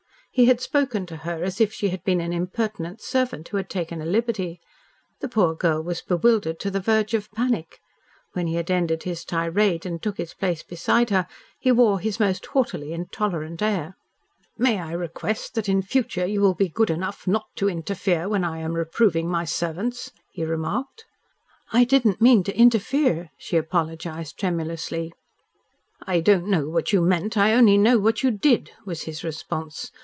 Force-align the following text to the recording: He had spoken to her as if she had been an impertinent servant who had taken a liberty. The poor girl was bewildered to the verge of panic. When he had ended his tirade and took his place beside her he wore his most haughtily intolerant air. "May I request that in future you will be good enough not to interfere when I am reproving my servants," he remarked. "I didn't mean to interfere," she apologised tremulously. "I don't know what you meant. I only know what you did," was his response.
He 0.33 0.45
had 0.45 0.61
spoken 0.61 1.05
to 1.07 1.17
her 1.17 1.43
as 1.43 1.59
if 1.59 1.73
she 1.73 1.89
had 1.89 2.05
been 2.05 2.21
an 2.21 2.31
impertinent 2.31 3.01
servant 3.01 3.49
who 3.49 3.57
had 3.57 3.69
taken 3.69 4.01
a 4.01 4.05
liberty. 4.05 4.61
The 5.19 5.27
poor 5.27 5.53
girl 5.53 5.83
was 5.83 6.01
bewildered 6.01 6.57
to 6.61 6.71
the 6.71 6.79
verge 6.79 7.13
of 7.13 7.29
panic. 7.33 7.81
When 8.31 8.47
he 8.47 8.55
had 8.55 8.71
ended 8.71 9.03
his 9.03 9.25
tirade 9.25 9.85
and 9.85 10.01
took 10.01 10.17
his 10.17 10.33
place 10.33 10.63
beside 10.63 11.09
her 11.09 11.27
he 11.59 11.69
wore 11.73 11.99
his 11.99 12.17
most 12.17 12.45
haughtily 12.45 12.93
intolerant 12.93 13.61
air. 13.61 13.97
"May 14.57 14.79
I 14.79 14.93
request 14.93 15.53
that 15.55 15.67
in 15.67 15.81
future 15.81 16.25
you 16.25 16.39
will 16.39 16.55
be 16.55 16.69
good 16.69 16.89
enough 16.89 17.27
not 17.27 17.47
to 17.57 17.67
interfere 17.69 18.29
when 18.29 18.45
I 18.45 18.59
am 18.59 18.71
reproving 18.75 19.27
my 19.27 19.43
servants," 19.43 20.11
he 20.31 20.45
remarked. 20.45 21.03
"I 21.73 21.83
didn't 21.83 22.21
mean 22.21 22.43
to 22.45 22.57
interfere," 22.57 23.31
she 23.37 23.57
apologised 23.57 24.39
tremulously. 24.39 25.11
"I 26.07 26.21
don't 26.21 26.47
know 26.47 26.69
what 26.69 26.93
you 26.93 27.01
meant. 27.01 27.35
I 27.35 27.51
only 27.53 27.77
know 27.77 27.99
what 27.99 28.23
you 28.23 28.31
did," 28.31 28.71
was 28.85 29.01
his 29.03 29.25
response. 29.25 29.91